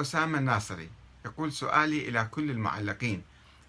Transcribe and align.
أسامة 0.00 0.38
الناصري 0.38 0.90
يقول 1.24 1.52
سؤالي 1.52 2.08
إلى 2.08 2.28
كل 2.30 2.50
المعلقين. 2.50 3.22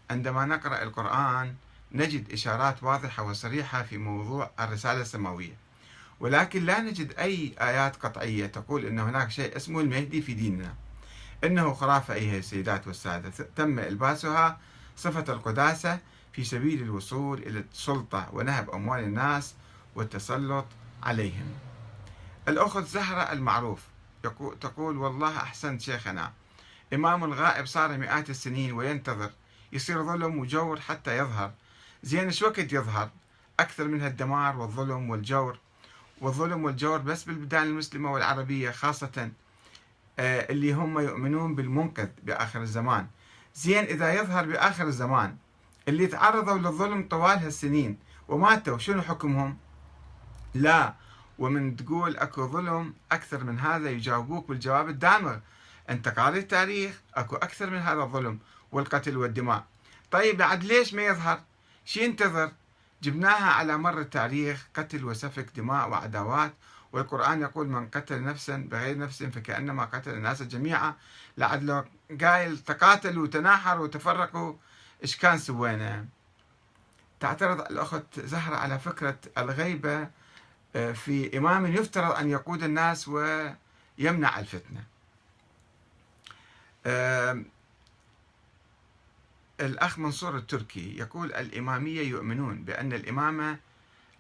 عندما 0.09 0.45
نقرأ 0.45 0.83
القرآن 0.83 1.55
نجد 1.91 2.31
إشارات 2.31 2.83
واضحة 2.83 3.23
وصريحة 3.23 3.83
في 3.83 3.97
موضوع 3.97 4.51
الرسالة 4.59 5.01
السماوية. 5.01 5.53
ولكن 6.19 6.65
لا 6.65 6.81
نجد 6.81 7.13
أي 7.13 7.55
آيات 7.61 7.95
قطعية 7.95 8.45
تقول 8.45 8.85
أن 8.85 8.99
هناك 8.99 9.31
شيء 9.31 9.55
اسمه 9.55 9.81
المهدي 9.81 10.21
في 10.21 10.33
ديننا. 10.33 10.75
إنه 11.43 11.73
خرافة 11.73 12.13
أيها 12.13 12.37
السيدات 12.37 12.87
والسادة. 12.87 13.29
تم 13.55 13.79
إلباسها 13.79 14.59
صفة 14.97 15.33
القداسة 15.33 15.99
في 16.33 16.43
سبيل 16.43 16.81
الوصول 16.81 17.37
إلى 17.37 17.59
السلطة 17.59 18.29
ونهب 18.33 18.69
أموال 18.69 19.03
الناس 19.03 19.53
والتسلط 19.95 20.65
عليهم. 21.03 21.53
الأخت 22.47 22.83
زهرة 22.83 23.31
المعروف 23.31 23.79
تقول 24.61 24.97
والله 24.97 25.37
أحسنت 25.37 25.81
شيخنا. 25.81 26.33
إمام 26.93 27.23
الغائب 27.23 27.65
صار 27.65 27.97
مئات 27.97 28.29
السنين 28.29 28.71
وينتظر. 28.71 29.31
يصير 29.73 30.03
ظلم 30.03 30.39
وجور 30.39 30.79
حتى 30.79 31.17
يظهر. 31.17 31.51
زين 32.03 32.31
شو 32.31 32.45
وقت 32.45 32.73
يظهر؟ 32.73 33.09
أكثر 33.59 33.87
من 33.87 34.01
هالدمار 34.01 34.57
والظلم 34.57 35.09
والجور. 35.09 35.59
والظلم 36.21 36.63
والجور 36.63 36.97
بس 36.97 37.23
بالبلدان 37.23 37.63
المسلمة 37.63 38.11
والعربية 38.11 38.71
خاصة 38.71 39.31
آه، 40.19 40.51
اللي 40.51 40.73
هم 40.73 40.99
يؤمنون 40.99 41.55
بالمنقذ 41.55 42.09
بآخر 42.23 42.61
الزمان. 42.61 43.07
زين 43.55 43.83
إذا 43.83 44.13
يظهر 44.13 44.45
بآخر 44.45 44.83
الزمان 44.83 45.37
اللي 45.87 46.07
تعرضوا 46.07 46.57
للظلم 46.57 47.07
طوال 47.07 47.37
هالسنين 47.37 47.97
وماتوا 48.27 48.77
شنو 48.77 49.01
حكمهم؟ 49.01 49.57
لا 50.53 50.93
ومن 51.39 51.75
تقول 51.75 52.17
أكو 52.17 52.47
ظلم 52.47 52.93
أكثر 53.11 53.43
من 53.43 53.59
هذا 53.59 53.89
يجاوبوك 53.89 54.47
بالجواب 54.47 54.89
الدامغ 54.89 55.37
أنت 55.89 56.07
قاري 56.07 56.39
التاريخ 56.39 57.01
أكو 57.15 57.35
أكثر 57.35 57.69
من 57.69 57.77
هذا 57.77 58.01
الظلم 58.01 58.39
والقتل 58.71 59.17
والدماء. 59.17 59.65
طيب 60.11 60.37
بعد 60.37 60.63
ليش 60.63 60.93
ما 60.93 61.01
يظهر؟ 61.01 61.41
شي 61.85 62.03
ينتظر 62.03 62.51
جبناها 63.03 63.51
على 63.51 63.77
مر 63.77 63.99
التاريخ 63.99 64.67
قتل 64.75 65.05
وسفك 65.05 65.47
دماء 65.55 65.89
وعداوات 65.89 66.53
والقرآن 66.91 67.41
يقول 67.41 67.67
من 67.67 67.87
قتل 67.87 68.23
نفسا 68.23 68.57
بغير 68.57 68.97
نفس 68.97 69.23
فكأنما 69.23 69.85
قتل 69.85 70.11
الناس 70.11 70.43
جميعا 70.43 70.93
لعد 71.37 71.63
لو 71.63 71.85
قايل 72.21 72.57
تقاتلوا 72.57 73.23
وتناحروا 73.23 73.83
وتفرقوا 73.83 74.53
إيش 75.03 75.17
كان 75.17 75.37
سوينا؟ 75.37 76.05
تعترض 77.19 77.59
الأخت 77.61 78.19
زهرة 78.19 78.55
على 78.55 78.79
فكرة 78.79 79.17
الغيبة 79.37 80.09
في 80.77 81.37
إمام 81.37 81.65
يفترض 81.65 82.11
أن 82.11 82.29
يقود 82.29 82.63
الناس 82.63 83.07
ويمنع 83.07 84.39
الفتنة. 84.39 84.83
الأخ 89.59 89.99
منصور 89.99 90.37
التركي 90.37 90.97
يقول 90.97 91.33
الإمامية 91.33 92.01
يؤمنون 92.01 92.63
بأن 92.63 92.93
الإمامة 92.93 93.59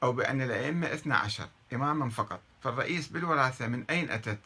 أو 0.03 0.11
بأن 0.11 0.41
الأئمة 0.41 0.93
اثنا 0.93 1.17
عشر 1.17 1.49
إماما 1.73 2.09
فقط 2.09 2.41
فالرئيس 2.63 3.07
بالوراثة 3.07 3.67
من 3.67 3.83
أين 3.89 4.09
أتت؟ 4.11 4.39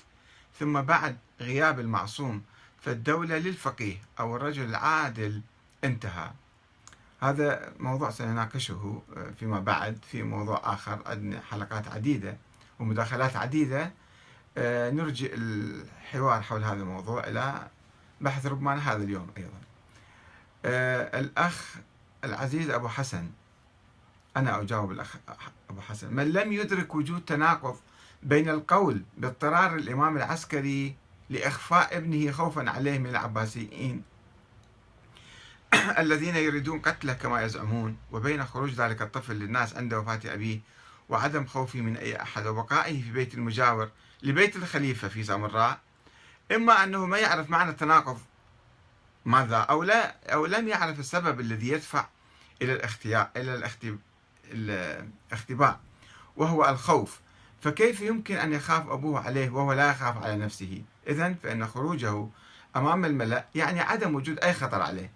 ثم 0.59 0.82
بعد 0.82 1.17
غياب 1.42 1.80
المعصوم 1.80 2.44
فالدولة 2.82 3.38
للفقيه 3.38 3.98
أو 4.20 4.36
الرجل 4.36 4.64
العادل 4.64 5.42
انتهى. 5.84 6.32
هذا 7.23 7.73
موضوع 7.80 8.09
سنناقشه 8.09 9.02
آه، 9.17 9.31
فيما 9.39 9.59
بعد 9.59 9.97
في 10.11 10.23
موضوع 10.23 10.73
آخر 10.73 11.00
عندنا 11.05 11.41
حلقات 11.41 11.88
عديدة 11.88 12.38
ومداخلات 12.80 13.36
عديدة. 13.36 13.91
آه، 14.58 14.89
نرجئ 14.89 15.33
الحوار 15.36 16.42
حول 16.42 16.64
هذا 16.64 16.81
الموضوع 16.81 17.27
إلى 17.27 17.67
بحث 18.22 18.45
ربما 18.45 18.75
هذا 18.75 19.03
اليوم 19.03 19.27
أيضا. 19.38 19.61
آه، 20.66 21.19
الأخ 21.19 21.75
العزيز 22.23 22.69
أبو 22.69 22.88
حسن 22.88 23.30
أنا 24.38 24.61
أجاوب 24.61 24.92
الأخ 24.92 25.16
أبو 25.70 25.81
حسن. 25.81 26.14
من 26.14 26.31
لم 26.31 26.54
يدرك 26.54 26.95
وجود 26.95 27.26
تناقض 27.26 27.76
بين 28.23 28.49
القول 28.49 29.02
باضطرار 29.17 29.76
الإمام 29.76 30.17
العسكري 30.17 30.95
لإخفاء 31.30 31.98
ابنه 31.98 32.31
خوفا 32.31 32.70
عليه 32.70 32.98
من 32.98 33.10
العباسيين 33.10 34.04
الذين 36.04 36.36
يريدون 36.36 36.80
قتله 36.80 37.14
كما 37.14 37.42
يزعمون 37.42 37.98
وبين 38.11 38.45
خروج 38.45 38.71
ذلك 38.71 39.02
الطفل 39.02 39.36
للناس 39.36 39.76
عند 39.76 39.93
وفاة 39.93 40.20
أبيه 40.26 40.59
وعدم 41.09 41.45
خوفه 41.45 41.82
من 41.82 41.98
أي 41.98 42.21
أحد 42.21 42.48
وبقائه 42.48 43.04
في 43.04 43.11
بيت 43.11 43.33
المجاور 43.33 43.89
لبيت 44.23 44.55
الخليفة 44.55 45.08
في 45.08 45.23
سامراء 45.23 45.80
إما 46.52 46.83
أنه 46.83 47.05
ما 47.05 47.17
يعرف 47.17 47.49
معنى 47.49 47.70
التناقض 47.70 48.20
ماذا 49.26 49.58
أو 49.58 49.83
لا 49.83 50.15
أو 50.33 50.45
لم 50.45 50.67
يعرف 50.67 50.99
السبب 50.99 51.39
الذي 51.39 51.70
يدفع 51.70 52.05
إلى 52.61 52.73
الاختيار 52.73 53.30
إلى 53.37 53.70
الاختباء 54.54 55.80
وهو 56.37 56.70
الخوف. 56.70 57.20
فكيف 57.61 58.02
يمكن 58.02 58.36
أن 58.36 58.54
يخاف 58.54 58.89
أبوه 58.89 59.20
عليه 59.20 59.49
وهو 59.49 59.73
لا 59.73 59.92
يخاف 59.92 60.23
على 60.23 60.36
نفسه؟ 60.36 60.81
إذا 61.08 61.36
فإن 61.43 61.67
خروجه 61.67 62.27
أمام 62.76 63.05
الملأ 63.05 63.45
يعني 63.55 63.80
عدم 63.80 64.15
وجود 64.15 64.39
أي 64.39 64.54
خطر 64.54 64.81
عليه. 64.81 65.11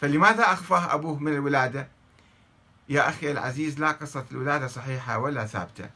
فلماذا 0.00 0.52
أخفاه 0.52 0.94
أبوه 0.94 1.18
من 1.18 1.32
الولادة؟ 1.32 1.88
يا 2.88 3.08
أخي 3.08 3.30
العزيز 3.32 3.80
لا 3.80 3.92
قصة 3.92 4.24
الولادة 4.32 4.66
صحيحة 4.66 5.18
ولا 5.18 5.46
ثابتة 5.46 5.90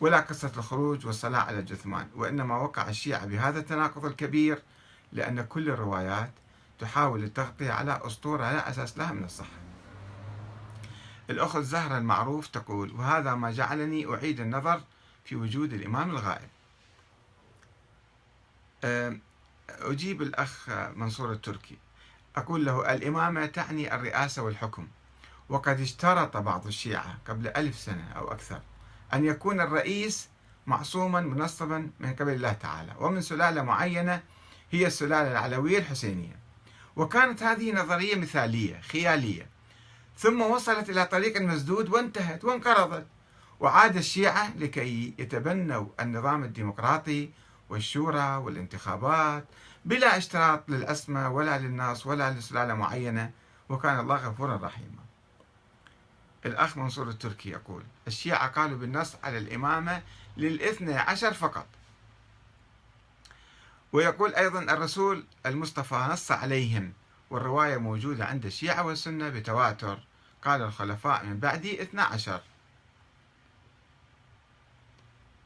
ولا 0.00 0.20
قصة 0.20 0.52
الخروج 0.56 1.06
والصلاة 1.06 1.40
على 1.40 1.58
الجثمان 1.58 2.08
وإنما 2.14 2.56
وقع 2.56 2.88
الشيعة 2.88 3.26
بهذا 3.26 3.58
التناقض 3.58 4.04
الكبير 4.04 4.62
لأن 5.12 5.44
كل 5.44 5.68
الروايات 5.70 6.30
تحاول 6.78 7.24
التغطية 7.24 7.72
على 7.72 8.00
أسطورة 8.04 8.52
لا 8.52 8.70
أساس 8.70 8.98
لها 8.98 9.12
من 9.12 9.24
الصحة. 9.24 9.58
الأخت 11.30 11.58
زهرة 11.58 11.98
المعروف 11.98 12.46
تقول 12.46 12.92
وهذا 12.92 13.34
ما 13.34 13.50
جعلني 13.50 14.14
أعيد 14.14 14.40
النظر 14.40 14.80
في 15.24 15.36
وجود 15.36 15.72
الإمام 15.72 16.10
الغائب. 16.10 16.48
أجيب 19.70 20.22
الأخ 20.22 20.68
منصور 20.96 21.32
التركي. 21.32 21.78
أقول 22.36 22.64
له 22.64 22.92
الإمامة 22.94 23.46
تعني 23.46 23.94
الرئاسة 23.94 24.42
والحكم 24.42 24.88
وقد 25.48 25.80
اشترط 25.80 26.36
بعض 26.36 26.66
الشيعة 26.66 27.18
قبل 27.28 27.48
ألف 27.48 27.78
سنة 27.78 28.12
أو 28.16 28.32
أكثر 28.32 28.60
أن 29.14 29.24
يكون 29.24 29.60
الرئيس 29.60 30.28
معصوما 30.66 31.20
منصبا 31.20 31.90
من 32.00 32.14
قبل 32.14 32.32
الله 32.32 32.52
تعالى 32.52 32.92
ومن 33.00 33.20
سلالة 33.20 33.62
معينة 33.62 34.22
هي 34.70 34.86
السلالة 34.86 35.30
العلوية 35.30 35.78
الحسينية. 35.78 36.36
وكانت 36.96 37.42
هذه 37.42 37.72
نظرية 37.72 38.16
مثالية 38.16 38.80
خيالية. 38.80 39.46
ثم 40.18 40.40
وصلت 40.40 40.90
إلى 40.90 41.04
طريق 41.06 41.40
مسدود 41.40 41.88
وانتهت 41.88 42.44
وانقرضت. 42.44 43.06
وعاد 43.60 43.96
الشيعة 43.96 44.56
لكي 44.56 45.14
يتبنوا 45.18 45.86
النظام 46.00 46.44
الديمقراطي 46.44 47.30
والشورى 47.68 48.36
والانتخابات 48.36 49.44
بلا 49.84 50.16
اشتراط 50.16 50.70
للأسمى 50.70 51.24
ولا 51.26 51.58
للناس 51.58 52.06
ولا 52.06 52.30
لسلالة 52.30 52.74
معينة 52.74 53.30
وكان 53.68 54.00
الله 54.00 54.28
غفورا 54.28 54.56
رحيما. 54.56 55.04
الأخ 56.46 56.76
منصور 56.76 57.08
التركي 57.08 57.50
يقول 57.50 57.82
الشيعة 58.06 58.48
قالوا 58.48 58.78
بالنص 58.78 59.16
على 59.24 59.38
الإمامة 59.38 60.02
للإثنى 60.36 60.94
عشر 60.94 61.34
فقط. 61.34 61.66
ويقول 63.92 64.34
أيضا 64.34 64.62
الرسول 64.62 65.24
المصطفى 65.46 65.94
نص 65.94 66.32
عليهم 66.32 66.92
والرواية 67.30 67.76
موجودة 67.76 68.24
عند 68.24 68.46
الشيعة 68.46 68.86
والسنة 68.86 69.28
بتواتر. 69.28 69.98
قال 70.42 70.62
الخلفاء 70.62 71.24
من 71.24 71.40
بعدي 71.40 71.82
اثنى 71.82 72.00
عشر. 72.00 72.42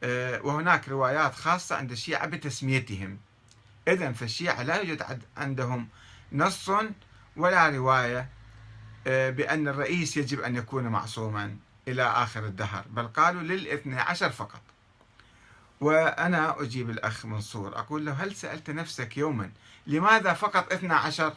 آه، 0.03 0.41
وهناك 0.41 0.89
روايات 0.89 1.35
خاصة 1.35 1.75
عند 1.75 1.91
الشيعة 1.91 2.25
بتسميتهم. 2.25 3.19
إذا 3.91 4.11
فالشيعة 4.11 4.63
لا 4.63 4.75
يوجد 4.75 5.21
عندهم 5.37 5.87
نص 6.31 6.71
ولا 7.37 7.69
رواية 7.69 8.29
آه، 9.07 9.29
بأن 9.29 9.67
الرئيس 9.67 10.17
يجب 10.17 10.39
أن 10.39 10.55
يكون 10.55 10.83
معصوما 10.83 11.57
إلى 11.87 12.03
آخر 12.03 12.45
الدهر 12.45 12.85
بل 12.89 13.07
قالوا 13.07 13.41
للاثنى 13.41 13.99
عشر 13.99 14.29
فقط. 14.29 14.61
وأنا 15.81 16.61
أجيب 16.61 16.89
الأخ 16.89 17.25
منصور 17.25 17.79
أقول 17.79 18.05
له 18.05 18.11
هل 18.11 18.35
سألت 18.35 18.69
نفسك 18.69 19.17
يوما 19.17 19.51
لماذا 19.87 20.33
فقط 20.33 20.73
اثنى 20.73 20.93
عشر؟ 20.93 21.33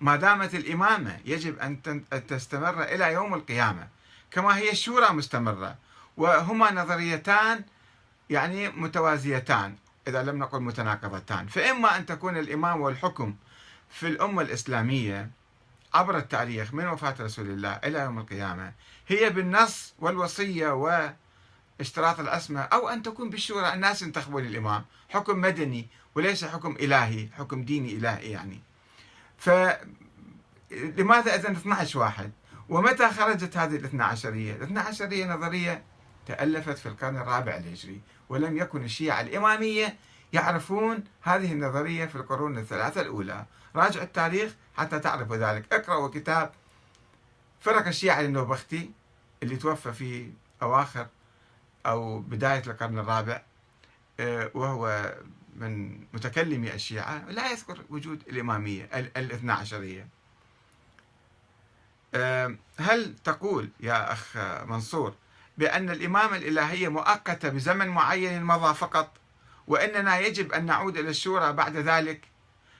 ما 0.00 0.16
دامت 0.16 0.54
الإمامة 0.54 1.18
يجب 1.24 1.58
أن 1.58 2.02
تستمر 2.28 2.82
إلى 2.82 3.12
يوم 3.12 3.34
القيامة 3.34 3.88
كما 4.30 4.56
هي 4.56 4.70
الشورى 4.70 5.12
مستمرة 5.12 5.76
وهما 6.16 6.70
نظريتان 6.70 7.64
يعني 8.30 8.68
متوازيتان. 8.68 9.76
إذا 10.08 10.22
لم 10.22 10.38
نقل 10.38 10.60
متناقضتان. 10.60 11.46
فإما 11.46 11.96
أن 11.96 12.06
تكون 12.06 12.36
الإمام 12.36 12.80
والحكم 12.80 13.34
في 13.90 14.06
الأمة 14.08 14.42
الإسلامية 14.42 15.30
عبر 15.94 16.18
التاريخ 16.18 16.74
من 16.74 16.86
وفاة 16.86 17.14
رسول 17.20 17.46
الله 17.46 17.72
إلى 17.72 17.98
يوم 17.98 18.18
القيامة 18.18 18.72
هي 19.08 19.30
بالنص 19.30 19.94
والوصية 19.98 21.16
اشتراط 21.80 22.20
العصمة 22.20 22.60
أو 22.60 22.88
أن 22.88 23.02
تكون 23.02 23.30
بالشورى 23.30 23.74
الناس 23.74 24.02
ينتخبون 24.02 24.46
الإمام 24.46 24.84
حكم 25.08 25.40
مدني 25.40 25.88
وليس 26.14 26.44
حكم 26.44 26.76
إلهي 26.80 27.28
حكم 27.38 27.62
ديني 27.64 27.92
إلهي 27.96 28.30
يعني. 28.30 28.60
فلماذا 29.38 31.34
إذن 31.34 31.52
12 31.56 31.98
واحد؟ 31.98 32.30
ومتى 32.68 33.10
خرجت 33.10 33.56
هذه 33.56 33.76
الاثنى 33.76 34.02
عشرية 34.02 34.56
الاثنى 34.56 34.78
عشرية 34.78 35.26
نظرية 35.26 35.82
تألفت 36.26 36.78
في 36.78 36.86
القرن 36.86 37.16
الرابع 37.16 37.56
الهجري 37.56 38.00
ولم 38.28 38.56
يكن 38.56 38.84
الشيعة 38.84 39.20
الإمامية 39.20 39.96
يعرفون 40.32 41.04
هذه 41.22 41.52
النظرية 41.52 42.06
في 42.06 42.16
القرون 42.16 42.58
الثلاثة 42.58 43.00
الأولى. 43.00 43.44
راجع 43.76 44.02
التاريخ 44.02 44.52
حتى 44.76 44.98
تعرفوا 44.98 45.36
ذلك 45.36 45.72
اقرأوا 45.72 46.08
كتاب 46.08 46.52
فرق 47.60 47.86
الشيعة 47.86 48.20
للنوبختي 48.22 48.90
اللي 49.42 49.56
توفى 49.56 49.92
في 49.92 50.30
أواخر 50.62 51.06
أو 51.86 52.18
بداية 52.18 52.62
القرن 52.66 52.98
الرابع 52.98 53.42
آه، 54.20 54.50
وهو 54.54 55.14
من 55.56 56.00
متكلمي 56.12 56.74
الشيعة. 56.74 57.30
لا 57.30 57.50
يذكر 57.50 57.84
وجود 57.90 58.22
الإمامية 58.28 58.84
الاثنى 58.94 59.52
عشرية. 59.52 60.08
آه، 62.14 62.56
هل 62.78 63.14
تقول 63.24 63.70
يا 63.80 64.12
أخ 64.12 64.36
منصور 64.66 65.14
بأن 65.58 65.90
الإمامة 65.90 66.36
الإلهية 66.36 66.88
مؤقتة 66.88 67.48
بزمن 67.48 67.88
معين 67.88 68.44
مضى 68.44 68.74
فقط 68.74 69.16
وإننا 69.66 70.18
يجب 70.18 70.52
أن 70.52 70.66
نعود 70.66 70.96
إلى 70.96 71.08
الشورى 71.08 71.52
بعد 71.52 71.76
ذلك. 71.76 72.20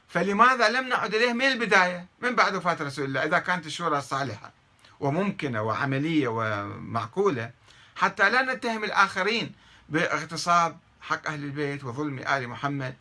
فلماذا 0.09 0.69
لم 0.69 0.89
نعد 0.89 1.15
إليه 1.15 1.33
من 1.33 1.45
البداية؟ 1.45 2.07
من 2.21 2.35
بعد 2.35 2.55
وفاة 2.55 2.77
رسول 2.81 3.05
الله 3.05 3.25
إذا 3.25 3.39
كانت 3.39 3.67
الشورى 3.67 4.01
صالحة 4.01 4.53
وممكنة 5.01 5.63
وعملية 5.63 6.29
ومعقولة 6.29 7.51
حتى 7.97 8.31
لا 8.31 8.55
نتهم 8.55 8.85
الآخرين 8.85 9.53
باغتصاب 9.89 10.79
حق 11.01 11.29
أهل 11.29 11.45
البيت 11.45 11.85
وظلم 11.85 12.19
آل 12.19 12.49
محمد. 12.49 12.95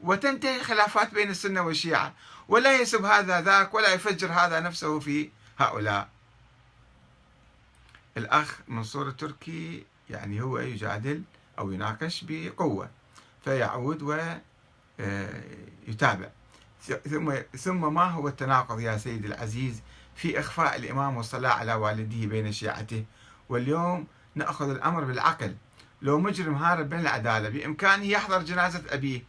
وتنتهي 0.00 0.56
الخلافات 0.56 1.14
بين 1.14 1.30
السنة 1.30 1.62
والشيعة 1.62 2.14
ولا 2.48 2.76
يسب 2.80 3.04
هذا 3.04 3.40
ذاك 3.40 3.74
ولا 3.74 3.94
يفجر 3.94 4.32
هذا 4.32 4.60
نفسه 4.60 5.00
في 5.00 5.30
هؤلاء. 5.58 6.08
الأخ 8.16 8.60
منصور 8.68 9.08
التركي 9.08 9.84
يعني 10.10 10.42
هو 10.42 10.58
يجادل 10.58 11.22
أو 11.58 11.72
يناقش 11.72 12.24
بقوة 12.28 12.90
فيعود 13.44 14.02
ويتابع 14.98 16.28
آه، 16.90 16.96
ثم 17.08 17.34
ثم 17.56 17.94
ما 17.94 18.04
هو 18.04 18.28
التناقض 18.28 18.80
يا 18.80 18.96
سيدي 18.96 19.26
العزيز 19.26 19.82
في 20.16 20.40
إخفاء 20.40 20.76
الإمام 20.76 21.16
والصلاة 21.16 21.50
على 21.50 21.74
والده 21.74 22.26
بين 22.26 22.52
شيعته؟ 22.52 23.04
واليوم 23.48 24.06
نأخذ 24.34 24.70
الأمر 24.70 25.04
بالعقل. 25.04 25.54
لو 26.02 26.18
مجرم 26.20 26.54
هارب 26.54 26.94
من 26.94 27.00
العدالة 27.00 27.48
بإمكانه 27.48 28.04
يحضر 28.04 28.42
جنازة 28.42 28.82
أبيه. 28.88 29.22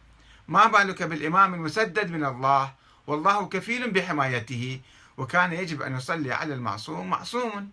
ما 0.48 0.66
بالك 0.66 1.02
بالإمام 1.02 1.54
المسدد 1.54 2.10
من 2.10 2.24
الله؟ 2.24 2.74
والله 3.06 3.46
كفيل 3.48 3.90
بحمايته 3.90 4.80
وكان 5.16 5.52
يجب 5.52 5.82
أن 5.82 5.96
يصلي 5.96 6.32
على 6.32 6.54
المعصوم 6.54 7.10
معصوم. 7.10 7.70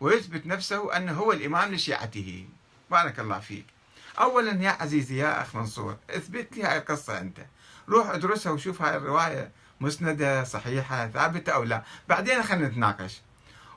ويثبت 0.00 0.46
نفسه 0.46 0.96
أنه 0.96 1.12
هو 1.12 1.32
الإمام 1.32 1.74
لشيعته. 1.74 2.48
بارك 2.90 3.20
الله 3.20 3.40
فيك. 3.40 3.66
أولا 4.18 4.62
يا 4.62 4.70
عزيزي 4.70 5.16
يا 5.16 5.42
أخ 5.42 5.56
منصور 5.56 5.96
اثبت 6.10 6.56
لي 6.56 6.62
هاي 6.62 6.78
القصة 6.78 7.18
أنت. 7.20 7.46
روح 7.88 8.10
ادرسها 8.10 8.52
وشوف 8.52 8.82
هاي 8.82 8.96
الرواية 8.96 9.50
مسندة 9.80 10.44
صحيحة 10.44 11.08
ثابتة 11.08 11.52
أو 11.52 11.62
لا. 11.62 11.82
بعدين 12.08 12.42
خلينا 12.42 12.68
نتناقش. 12.68 13.20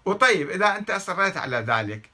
وطيب 0.06 0.50
إذا 0.50 0.78
أنت 0.78 0.90
أصريت 0.90 1.38
على 1.38 1.58
ذلك 1.58 2.10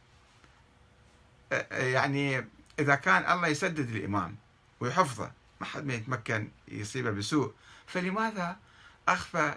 يعني 1.72 2.48
إذا 2.80 2.96
كان 2.96 3.32
الله 3.32 3.48
يسدد 3.48 3.96
الإمام 3.96 4.36
ويحفظه 4.80 5.32
ما 5.62 5.66
حد 5.66 5.86
ما 5.86 5.94
يتمكن 5.94 6.50
يصيبه 6.68 7.12
بسوء 7.12 7.54
فلماذا 7.88 8.58
أخفى 9.08 9.54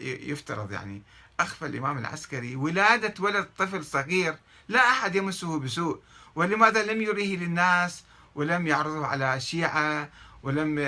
يفترض 0.00 0.72
يعني 0.72 1.02
أخفى 1.40 1.66
الإمام 1.66 1.98
العسكري 1.98 2.56
ولادة 2.56 3.14
ولد 3.20 3.48
طفل 3.58 3.84
صغير 3.84 4.36
لا 4.68 4.80
أحد 4.80 5.14
يمسه 5.14 5.58
بسوء. 5.58 6.00
ولماذا 6.34 6.82
لم 6.82 7.02
يريه 7.02 7.36
للناس 7.36 8.04
ولم 8.34 8.66
يعرضه 8.66 9.06
على 9.06 9.34
الشيعة 9.34 10.08
ولم 10.42 10.78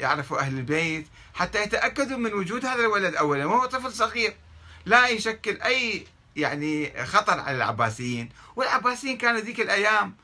يعرفوا 0.00 0.38
أهل 0.40 0.58
البيت 0.58 1.06
حتى 1.34 1.62
يتأكدوا 1.62 2.18
من 2.18 2.32
وجود 2.32 2.66
هذا 2.66 2.80
الولد 2.80 3.14
أولا 3.14 3.46
وهو 3.46 3.66
طفل 3.66 3.92
صغير؟ 3.92 4.36
لا 4.86 5.08
يشكل 5.08 5.62
أي 5.62 6.06
يعني 6.36 7.04
خطر 7.04 7.40
على 7.40 7.56
العباسيين. 7.56 8.28
والعباسيين 8.56 9.18
كانوا 9.18 9.40
ذيك 9.40 9.60
الأيام 9.60 10.14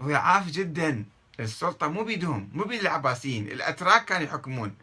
ضعاف 0.00 0.50
جدا. 0.50 1.04
السلطة 1.40 1.88
مو 1.88 2.04
بيدهم 2.04 2.50
مو 2.52 2.64
بيد 2.64 2.80
العباسيين 2.80 3.46
الأتراك 3.48 4.04
كانوا 4.04 4.26
يحكمون. 4.26 4.74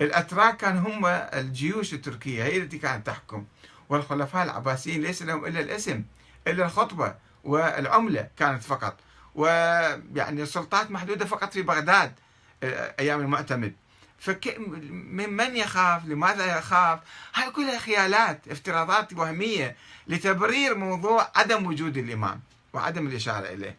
الأتراك 0.00 0.56
كانوا 0.56 0.80
هم 0.80 1.06
الجيوش 1.06 1.94
التركية 1.94 2.44
هي 2.44 2.56
التي 2.56 2.78
كانت 2.78 3.06
تحكم. 3.06 3.44
والخلفاء 3.88 4.44
العباسيين 4.44 5.02
ليس 5.02 5.22
لهم 5.22 5.46
إلا 5.46 5.60
الاسم 5.60 6.04
إلا 6.46 6.64
الخطبة 6.64 7.14
والعملة 7.44 8.28
كانت 8.38 8.62
فقط. 8.62 8.96
ويعني 9.34 10.42
السلطات 10.42 10.90
محدودة 10.90 11.24
فقط 11.24 11.52
في 11.52 11.62
بغداد 11.62 12.12
آه، 12.62 12.94
أيام 12.98 13.20
المعتمد. 13.20 13.74
من 14.88 15.30
من 15.30 15.56
يخاف؟ 15.56 16.06
لماذا 16.06 16.58
يخاف؟ 16.58 17.00
هاي 17.34 17.50
كلها 17.50 17.78
خيالات 17.78 18.48
افتراضات 18.48 19.12
وهمية 19.12 19.76
لتبرير 20.06 20.74
موضوع 20.74 21.30
عدم 21.34 21.66
وجود 21.66 21.96
الإمام 21.96 22.40
وعدم 22.72 23.06
الإشارة 23.06 23.46
إليه. 23.46 23.76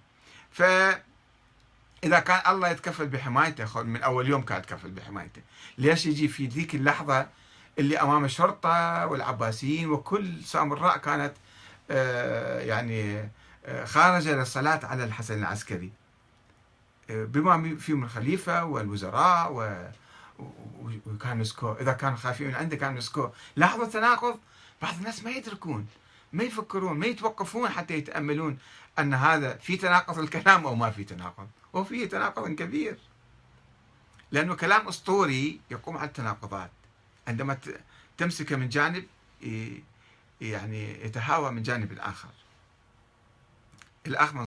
فإذا 2.01 2.19
كان 2.19 2.41
الله 2.47 2.69
يتكفل 2.69 3.07
بحمايته 3.07 3.83
من 3.83 4.03
أول 4.03 4.27
يوم 4.29 4.41
كان 4.41 4.57
يتكفل 4.59 4.91
بحمايته. 4.91 5.41
ليش 5.77 6.05
يجي 6.05 6.27
في 6.27 6.45
ذيك 6.45 6.75
اللحظة 6.75 7.27
اللي 7.79 7.97
أمام 7.97 8.25
الشرطة 8.25 9.07
والعباسيين 9.07 9.89
وكل 9.89 10.43
سامراء 10.43 10.97
كانت 10.97 11.33
آه، 11.91 12.59
يعني 12.59 13.29
آه، 13.65 13.85
خارجة 13.85 14.35
للصلاة 14.35 14.79
على 14.83 15.03
الحسن 15.03 15.39
العسكري. 15.39 15.91
آه، 17.09 17.25
بما 17.25 17.75
فيهم 17.75 18.03
الخليفة 18.03 18.63
والوزراء 18.65 19.51
و 19.53 19.87
وكان 21.05 21.37
مسكوه 21.37 21.81
إذا 21.81 21.91
كانوا 21.93 22.17
خايفين 22.17 22.55
عنده 22.55 22.75
كان 22.75 22.93
مسكوه 22.93 23.33
لاحظوا 23.55 23.85
التناقض 23.85 24.39
بعض 24.81 24.93
الناس 24.95 25.23
ما 25.23 25.31
يدركون. 25.31 25.87
ما 26.33 26.43
يفكرون 26.43 26.99
ما 26.99 27.05
يتوقفون 27.05 27.69
حتى 27.69 27.93
يتأملون 27.93 28.57
أن 28.99 29.13
هذا 29.13 29.57
في 29.57 29.77
تناقض 29.77 30.19
الكلام 30.19 30.65
أو 30.65 30.75
ما 30.75 30.91
في 30.91 31.03
تناقض. 31.03 31.47
وفيه 31.73 32.09
تناقض 32.09 32.49
كبير. 32.49 32.97
لأنه 34.31 34.55
كلام 34.55 34.87
أسطوري 34.87 35.59
يقوم 35.71 35.97
على 35.97 36.07
التناقضات. 36.07 36.71
عندما 37.27 37.57
تمسكه 38.17 38.55
من 38.55 38.69
جانب 38.69 39.05
يعني 40.41 41.05
يتهاوى 41.05 41.51
من 41.51 41.63
جانب 41.63 41.99
اخر 41.99 42.29
الأخ 44.07 44.33